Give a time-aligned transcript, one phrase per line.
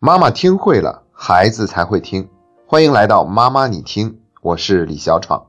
[0.00, 2.24] 妈妈听会了，孩子才会听。
[2.68, 5.44] 欢迎来到妈妈你听，我是李小闯。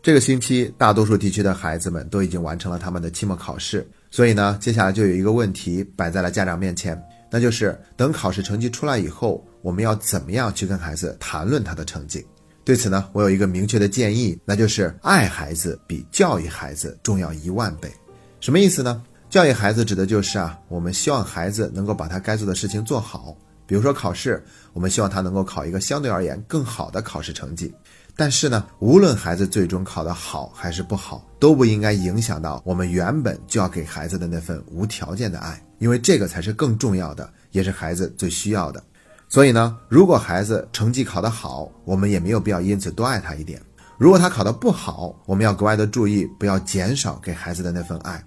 [0.00, 6.96] 这个星期，大多数地区的孩子们都已经完成了他们的期末考试，所以呢，接下来就有一个问题摆在了家长面前，
[7.28, 12.24] 那就是等考试成绩出来以后，我们要怎么样去跟孩子谈论他的成绩？
[12.64, 17.92] 对此呢，我有一个明确的建议，那就是爱孩子比教育孩子重要一万倍。
[18.38, 19.02] 什么意思呢？
[19.28, 23.36] 教育孩子指的就是啊，我们希望孩子能够把他该做的事情做好。
[23.66, 24.42] 比如说考试，
[24.72, 27.74] 我们希望他能够考一个相对而言更好的考试成绩。
[28.18, 38.82] 但是呢，无论孩子最终考得好还是不好，都不应该影响到我们原本就要给孩子的那份无条件的爱，因为这个才是更重要的，也是孩子最需要的。
[39.28, 43.60] 所以呢，如果孩子成绩考得好，我们也没有必要因此多爱他一点；
[43.98, 48.24] 如果他考得不好，我们要格外的注意，不要减少给孩子的那份爱。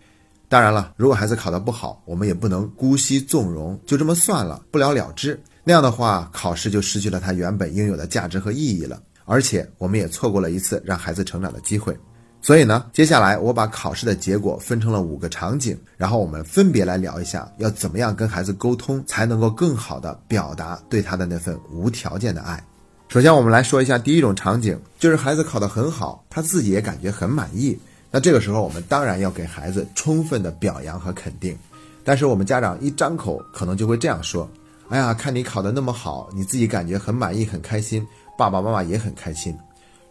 [0.49, 5.39] 当然了，如果孩子考得不好，我们也不能姑息纵容，就这么算了，不了了之。
[5.63, 11.95] 那样的话，考试就失去了它原本应有的价值和意义了，而且我们也错过了一次让孩子成长的机会。
[12.41, 22.63] 所以呢，接下来我把考试的结果分成了五个场景，然后我们分别来聊一下，要怎么样跟孩子沟通，才能够更好的表达对他的那份无条件的爱。
[23.09, 27.77] 首先，我们来说一下第一种场景，就是孩子考得很好，他自己也感觉很满意。
[28.11, 31.55] 那这个时候，我们当然要给孩子充分的表扬和肯定，
[32.03, 34.49] 但是我们家长一张口，可能就会这样说
[34.89, 39.55] ：“哎呀，看你考得那么好，你自己感觉很满意、很开心，爸爸妈妈也很开心。”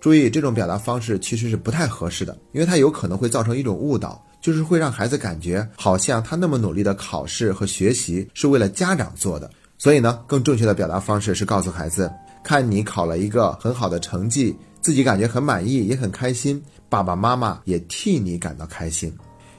[0.01, 9.51] 注意，这种表达方式其实是不太合适的，因为它有可能会造成一种误导，就是会让孩子感觉好像他那么努力的考试和学习是为了家长做的。
[9.77, 12.13] 所以呢，更正确的表达方式是告诉孩子
[12.45, 14.57] ：“看你考了一个很好的成绩。”
[14.89, 19.13] 自己感觉很满意，也很开心，爸爸妈妈也替你感到开心。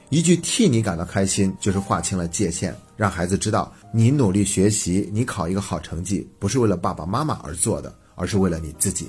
[0.08, 9.08] 一句“替你感到开心”，就是划清了界限，让孩子知道你努力学习，你考一个好成绩，不是为了爸爸妈妈而做的，而是为了你自己。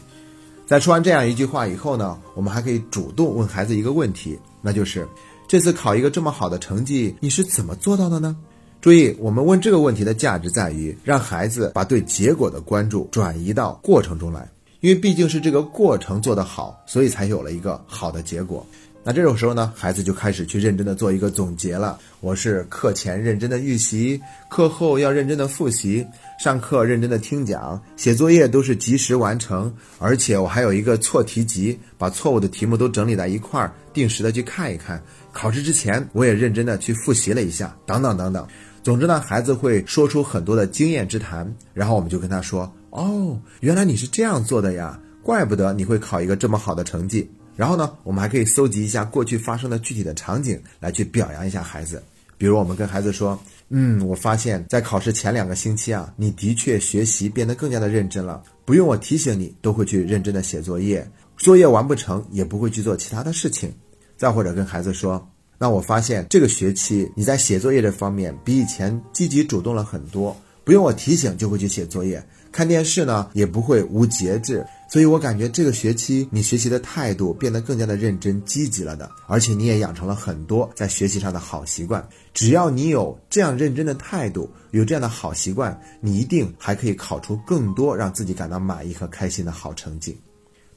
[0.67, 5.07] 在说完这样一句话以后呢，我们还可以主动问孩子一个问题，那就是
[5.47, 8.37] 这次考一个这么好的成绩，你是怎么做到的呢？
[8.79, 14.47] 注意，我们问这个问题的价值在于让孩子把对结果的关注转移到过程中来。
[14.81, 18.65] 因为毕竟是这个过程做得好，所以才有了一个好的结果。
[19.03, 21.99] 那这种时候呢，孩子就开始去认真的做一个总结了。
[22.19, 24.19] 我是课前认真的预习，
[24.49, 26.05] 课后要认真的复习，
[26.39, 35.01] 上课认真的听讲，写作业都是及时完成，而且我还有一个错题集，把错误的题目都整理在一块儿，定时的去看一看。
[35.31, 38.47] 考试之前我也认真的去复习了一下，等等等等。
[38.81, 42.71] 总之呢，孩子会说出很多的经验之谈，然后我们就跟他说。
[42.91, 47.29] 哦，原来你是这样做的呀，怪不得你会考一个这么好的成绩。
[47.55, 52.01] 然后呢，我们还可以搜集一下过去发生的具体的场景，来去表扬一下孩子。
[52.37, 61.07] 比如，我们跟孩子说：“嗯，我发现，在考试前两个星期啊，你的确学习变得更加的认真了，不用我提醒你，都会去认真的写作业，
[61.37, 63.71] 作业完不成也不会去做其他的事情。”
[64.17, 65.23] 再或者跟孩子说
[65.59, 82.05] ：“那我发现这个学期你在写作业这方面比以前积极主动了很多，不用我提醒就会去写作业。”看电视呢也不会无节制，所以我感觉这个学期你学习的态度变得更加的认真积极了的，而且你也养成了很多在学习上的好习惯。
[82.33, 90.19] 只要你有这样认真的态度，有这样的好习惯，你一定还可以考出更多让自己感到满意和开心的好成绩。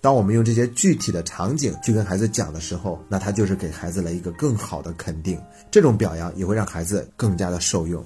[0.01, 8.05] 当我们用这些具体的场景去跟孩子讲的时候，那他就是给孩子了一个更好的肯定，这种表扬也会让孩子更加的受用。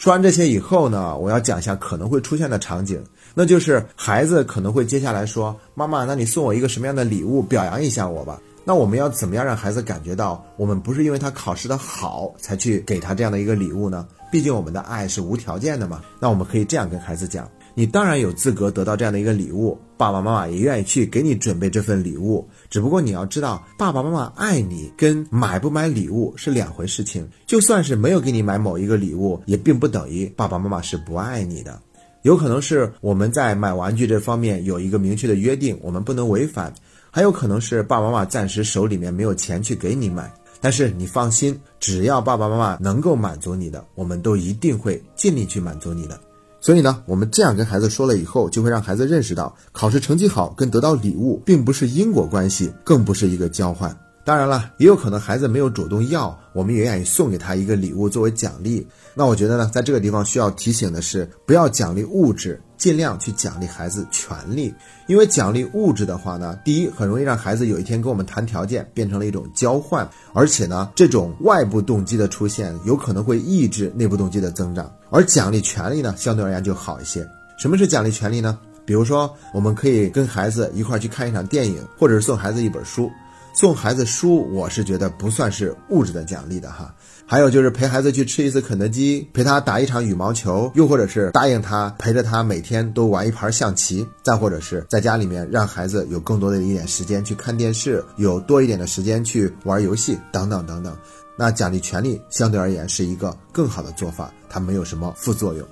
[0.00, 14.08] 说完这些以后呢，我要讲一下可能会出现的场景，那就是孩子可能会接下来说：“妈妈，那你送我一个什么样的礼物，表扬一下我吧？”那我们要怎么样让孩子感觉到我们不是因为他考试的好才去给他这样的一个礼物呢？
[14.32, 16.00] 毕竟我们的爱是无条件的嘛。
[16.18, 17.46] 那我们可以这样跟孩子讲。
[17.74, 22.48] 你当然有资格得到这样的一个礼物，爸爸妈妈也愿意去给你准备这份礼物。
[22.70, 27.28] 只不过你要知道，爸爸妈妈爱你跟买不买礼物是两回事情。
[27.44, 31.78] 就算是没有给你买某一个礼物，也并不等于爸爸妈妈是不爱你的。
[32.22, 36.70] 有可能是我们在买玩具这方面有一个明确的约定，我们不能违反；
[37.10, 40.32] 还有可能是爸爸妈妈暂时手里面没有钱去给你买。
[40.60, 46.20] 但是你放心，只要爸爸妈妈能够满足你的，我们都一定会尽力去满足你的。
[46.60, 53.96] 所以呢，我们这样跟孩子说了以后，就会让孩子认识到，考试成绩好跟得到礼物并不是因果关系，更不是一个交换。
[54.22, 58.86] 当然了，也有可能孩子没有主动要，我们也愿意送给他一个礼物作为奖励。
[59.14, 64.74] 那我觉得呢，在这个地方需要提醒的是，不要奖励物质，尽量去奖励孩子权利，
[65.06, 77.24] 因为奖励物质的话呢，第一很容易让孩子有一天跟我们谈条件，变成了一种交换，而且呢，这种外部动机的出现有可能会抑制内部动机的增长，而奖励权利呢，相对而言就好一些。
[77.58, 78.58] 什么是奖励权利呢？
[78.86, 83.10] 比如说，我们可以跟孩子一块去看一场电影，或者是送孩子一本书。
[83.52, 86.94] 送孩子书，我是觉得不算是物质的奖励的哈。
[87.26, 100.96] 还有就是陪孩子去吃一次肯德基，陪他打一场羽毛球，又或者是答应他陪着他每天都玩一盘象棋，再或者是在家里面让孩子有更多的一点时间去看电视，有多一点的时间去玩游戏等等等等。
[101.36, 105.66] 那奖励权利相对而言是一个更好的做法，它没有什么副作用。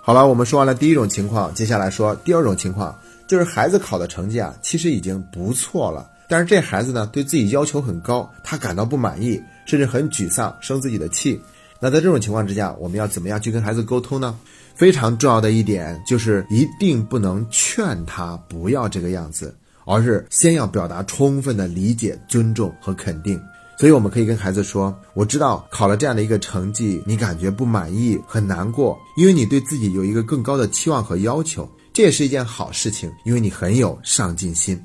[0.00, 2.96] 好了，我们说完了第一种情况，接下来说第二种情况，
[3.28, 11.38] 就是孩子考的成绩啊，其实已经不错了，但是这孩子呢，对自己要求很高，他感到不满意，甚至很沮丧，生自己的气。
[11.78, 14.34] 那在这种情况之下，我们要怎么样去跟孩子沟通呢？
[14.74, 23.38] 非常重要的一点就是，一定不能劝他不要这个样子，而是先要表达充分的理解、尊重和肯定。
[23.76, 34.82] 所以我们可以跟孩子说：“我知道考了这样的一个成绩，你感觉不满意，很难过，因为你对自己有一个更高的期望和要求，这也是一件好事情，因为你很有上进心。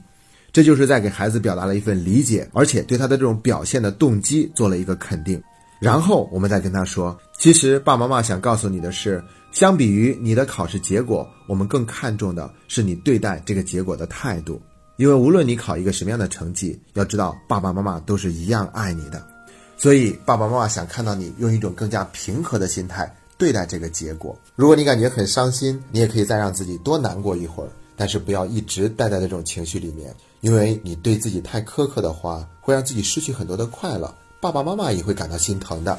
[0.57, 5.39] 这就是在给孩子表达了一份理解，而且对他的这种表现的动机做了一个肯定。
[5.79, 14.59] 然后我们再跟他说：其实爸爸妈妈想告诉你的是，相比于你的考试结果，我们更看重的是你对待这个结果的态度。”
[14.97, 19.23] 因为无论你考一个什么样的成绩，要知道爸爸妈妈都是一样爱你的，
[19.77, 24.35] 所以爸爸妈妈想看到你用一种更加平和的心态对待这个结果。
[24.55, 35.97] 如果你感觉很伤心，你也可以再让自己多难过一会儿，但是不要一直待在这种情绪里面，因为你对自己太苛刻的话，会让自己失去很多的快乐，爸爸妈妈也会感到心疼的。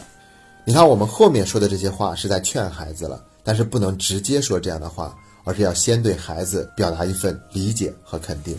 [0.64, 8.56] 你看，我们后面说的这些话是在劝孩子了，但是不能直接说这样的话，而是要先对孩子表达一份理解和肯定。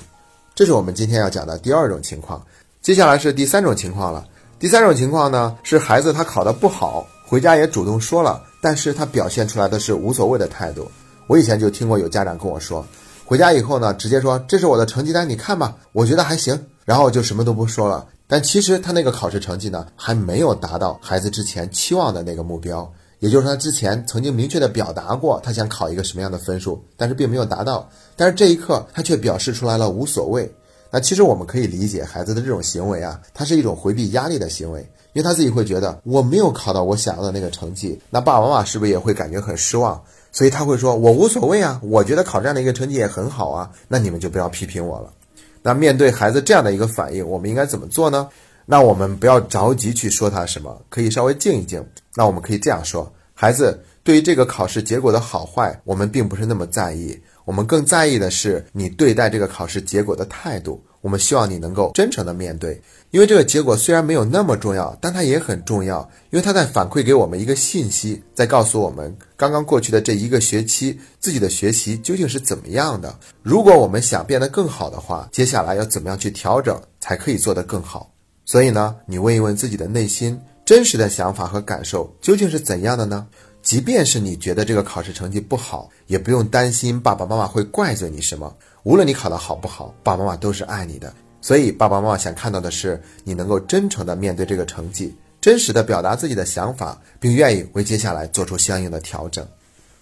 [0.53, 2.45] 这是我们今天要讲的第二种情况，
[2.81, 4.27] 接下来是第三种情况了。
[4.59, 10.91] 第三种情况呢，是孩子他考得不好，回家也主动说了，但是他表现出来的是无所谓的态度。
[11.27, 12.85] 我以前就听过有家长跟我说，
[13.29, 18.03] 回家以后呢，直接说这是我的成绩单，你看吧，我觉得还行，然后就什么都不说了。
[18.25, 22.91] 但其实他那个考试成绩呢，还没有达到孩子之前期望的那个目标。
[23.19, 27.87] 也就是，他之前曾经明确的表达过他想考一个什么样的分数，但是并没有达到。
[28.15, 30.51] 但是这一刻，他却表示出来了无所谓。
[30.89, 34.81] 那其实我们可以理解孩子的这种行为啊，他是一种回避压力的行为，
[35.13, 40.01] 因为他自己会觉得我没有考到我想要的那个成绩，那爸爸妈妈是不是也会感觉很失望？
[40.31, 45.13] 所以他会说：“我无所谓啊，我觉得考这样的一个成绩也很好啊。”那你们就不要批评我了。
[45.61, 48.29] 那面对孩子这样的一个反应，我们应该怎么做呢？
[48.65, 51.83] 那我们不要着急去说他什么，可以稍微静一静。
[52.15, 60.81] 那我们可以这样说：孩子，对于这个考试结果的好坏，我们并不是那么在意，我们更在意的是你对待这个考试结果的态度。
[61.01, 62.81] 我们希望你能够真诚的面对，
[63.11, 73.17] 因为这个结果虽然没有那么重要，但它也很重要，因为它在反馈给我们一个信息，在告诉我们刚刚过去的这一个学期自己的学习究竟是怎么样的。
[73.41, 78.11] 如果我们想变得更好的话，接下来要怎么样去调整才可以做得更好？
[78.45, 83.27] 所以呢，你问一问自己的内心真实的想法和感受究竟是怎样的呢？
[83.61, 88.55] 即便是你觉得这个考试成绩不好，也不用担心爸爸妈妈会怪罪你什么。
[88.83, 91.13] 无论你考得好不好，爸爸妈妈都是爱你的。
[91.41, 99.45] 所以爸爸妈妈想看到的是你能够真诚的面对这个成绩，真实的表达自己的想法，并愿意为接下来做出相应的调整。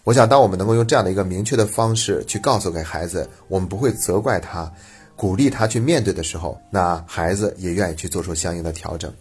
[0.04, 4.72] 我想，当我们能够用这样的一个明确的方式去告诉给孩子，我们不会责怪他。
[5.16, 9.12] 鼓励他去面对的时候，那孩子也愿意去做出相应的调整。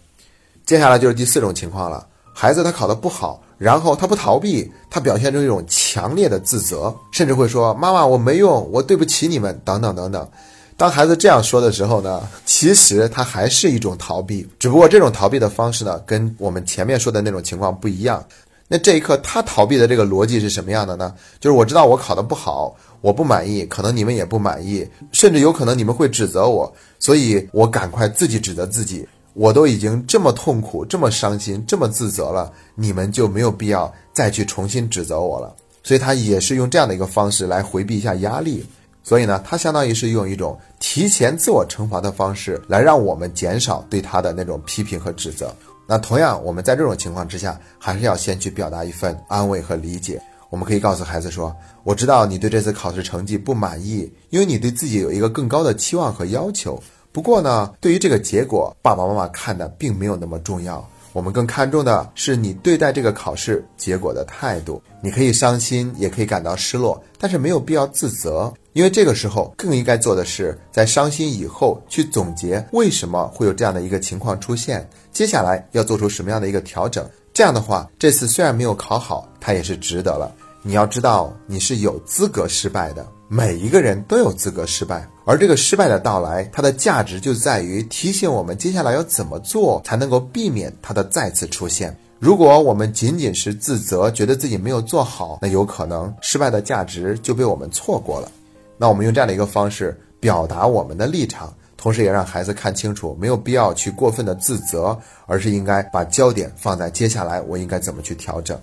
[0.63, 2.07] 接下来就是第四种情况了，
[2.39, 10.29] 孩子他考得不好，然后他不逃避，他表现出一种强烈的自责，甚至会说：“妈妈，我没用，我对不起你们，等等等等。”
[10.77, 18.23] 当孩子这样说的时候呢，其实他还是一种逃避，只不过这种逃避的方式呢，跟我们前面说的那种情况不一样。
[18.67, 21.11] 那这一刻他逃避的这个逻辑是什么样的呢？
[21.39, 29.07] 就是我知道我考得不好，我不满意，可能你们也不满意，甚至有可能你们会指责我，所以我赶快自己指责自己。
[29.37, 35.55] 我都已经这么痛苦、这么伤心、这么自责了，你们就没有必要再去重新指责我了。
[35.83, 38.65] 所以他也是用这样的一个方式来回避一下压力。
[39.03, 45.55] 所以呢，他相当于是用一种提前自我惩罚的方式来让我们减少对他的那种批评和指责。
[45.85, 50.19] 那同样，我们在这种情况之下，还是要先去表达一份安慰和理解。
[50.49, 56.81] 我们可以告诉孩子说：“我知道你对这次考试成绩不满意，因为你对自己有一个更高的期望和要求。
[57.11, 60.87] 不过呢，对于这个结果，爸爸妈妈看的并没有那么重要。
[61.13, 64.79] 我们更看重的是你对待这个考试结果的态度。
[65.01, 77.07] 你可以伤心，也可以感到失落，但是没有必要自责，因为这个时候更应该做的是，在伤心以后去总结为什么会有这样的一个情况出现，接下来要做出什么样的一个调整。
[77.33, 80.31] 这样的话，这次虽然没有考好，它也是值得了。
[80.61, 83.03] 你要知道，你是有资格失败的。
[83.29, 91.93] 每一个人都有资格失败，而这个失败的到来，它的价值就在于提醒我们接下来要怎么做才能够避免它的再次出现。
[92.19, 98.31] 如果我们仅仅是自责，觉得自己没有做好，那有可能失败的价值就被我们错过了。
[98.77, 108.57] 那我们用这样的一个方式表达我们的立场，同时也让孩子看清楚，没有必要去过分的自责，而是应该把焦点放在接下来我应该怎么去调整。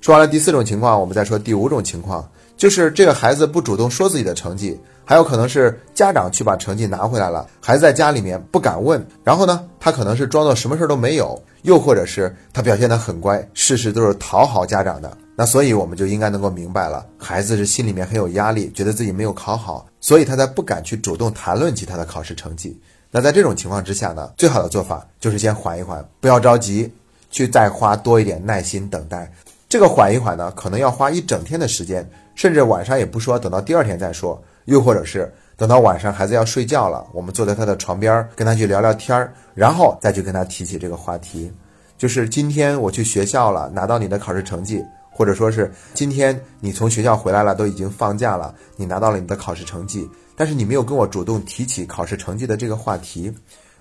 [0.00, 15.16] 说完了第四种情况，我们再说第五种情况，就是这个孩子不主动说自己的成绩，还有可能是家长去把成绩拿回来了，孩子在家里面不敢问，然后呢，他可能是装作什么事都没有，又或者是他表现得很乖，事事都是讨好家长的。
[15.38, 22.80] 那所以我们就应该能够明白了，孩子是心里面很有压力，觉得自己没有考好，所以他才不敢去主动谈论起他的考试成绩。
[23.10, 26.90] 那在这种情况之下呢，最好的做法就是先缓一缓，不要着急，
[27.30, 29.30] 去再花多一点耐心等待。
[29.68, 41.50] 这个缓一缓呢，可能要花一整天的时间，甚至晚上也不说，等到第二天再说，又或者是等到晚上孩子要睡觉了，我们坐在他的床边跟他去聊聊天儿，然后再去跟他提起这个话题，
[41.98, 53.32] 就是今天我去学校了，拿到你的考试成绩，或者说是今天你从学校回来了，都已经放假了，你拿到了你的考试成绩，但是你没有跟我主动提起考试成绩的这个话题，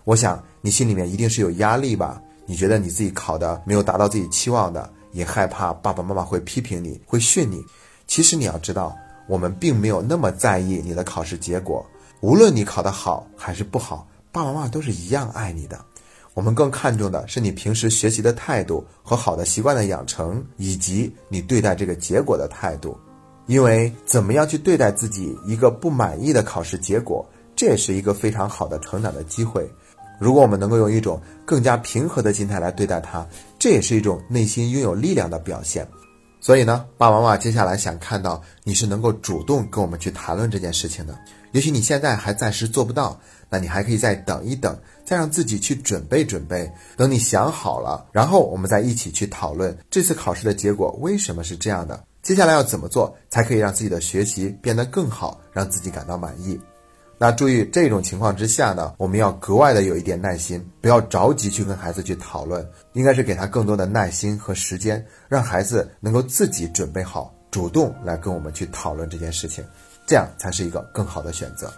[0.05, 2.21] 我想你心里面一定是有压力吧？
[2.45, 4.89] 你觉得你自己考的没有达到自己期望的？
[5.11, 7.63] 也害怕爸爸妈妈会批评你，会训你。
[8.07, 8.95] 其实你要知道，
[9.27, 11.85] 我们并没有那么在意你的考试结果。
[12.21, 15.79] 无论你考得好还是不好，爸爸妈妈都是一样爱你的。
[16.33, 22.97] 我们更看重的是你平时学习的态度和好的习惯的养成，以及你对待这个结果的态度。
[23.47, 29.69] 因为怎么样去对待自己一个不满意的考试结果，这也是一个非常好的成长的机会。
[30.19, 33.25] 如果我们能够用一种更加平和的心态来对待它，
[33.59, 35.87] 这也是一种内心拥有力量的表现。
[36.45, 41.17] 所以呢，爸爸妈妈接下来想看到你是能够主动跟我们去谈论这件事情的。
[41.53, 46.71] 也许你现在还暂时做不到，那你还可以再等一等，再让自己去准备准备。
[46.95, 56.61] 等你想好了，然后我们再一起去讨论这次考试的结果为什么是这样的，接下来要怎么做才可以让自己的学习变得更好，让自己感到满意。
[57.17, 69.63] 那注意这种情况之下呢，我们要格外的有一点耐心，不要着急去跟孩子去讨论，应该是给他更多的耐心和时间，让孩子能够自己准备好，主动来跟我们去讨论这件事情，
[70.05, 71.71] 这样才是一个更好的选择。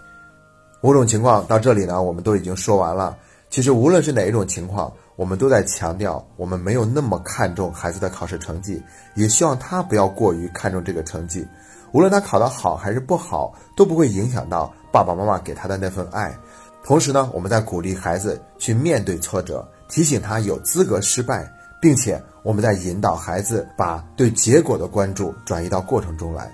[0.80, 3.16] 五种情况到这里呢，我们都已经说完了。
[3.48, 8.82] 其实无论是哪一种情况，我们都在强调，我们没有那么看重孩子的考试成绩，
[9.14, 11.46] 也希望他不要过于看重这个成绩。
[11.92, 16.36] 无论他考得好还是不好，都不会影响到爸爸妈妈给他的那份爱。
[16.84, 21.50] 同时呢，我们在鼓励孩子去面对挫折，提醒他有资格失败，
[21.82, 26.50] 并且我们在引导孩子把对结果的关注转移到过程中来。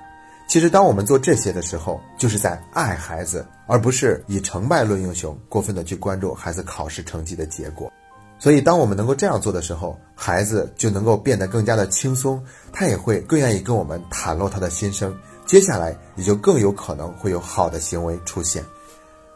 [0.48, 7.90] 其实，当我们做这些的时候，就是在爱孩子，而不是以成败论英雄，过分的去关注孩子考试成绩的结果。
[8.38, 15.16] 所以，当我们能够这样做的时候，孩子就能够变得更加的轻松，他也会更愿意跟我们袒露他的心声。
[15.46, 18.64] 接下来，你就更有可能会有好的行为出现。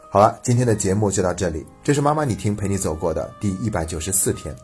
[0.09, 4.55] 好了，今天的节目就到这里，这是妈妈你听陪你走过的第一百九十四天。